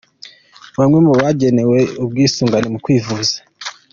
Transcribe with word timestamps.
Bamwe 0.79 0.99
mu 1.05 1.13
bagenewe 1.21 1.79
ubwisungane 2.03 2.67
mu 2.73 2.79
kwivuza. 2.83 3.35